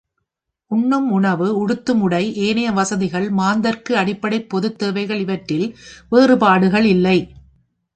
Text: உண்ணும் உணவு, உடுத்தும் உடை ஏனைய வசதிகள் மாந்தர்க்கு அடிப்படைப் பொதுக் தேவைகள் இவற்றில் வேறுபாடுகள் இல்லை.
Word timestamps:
உண்ணும் 0.71 1.11
உணவு, 1.11 1.47
உடுத்தும் 1.57 1.99
உடை 1.99 2.33
ஏனைய 2.37 2.71
வசதிகள் 2.71 3.29
மாந்தர்க்கு 3.31 3.95
அடிப்படைப் 3.95 4.49
பொதுக் 4.49 4.79
தேவைகள் 4.79 5.19
இவற்றில் 5.19 5.67
வேறுபாடுகள் 6.09 6.83
இல்லை. 6.85 7.17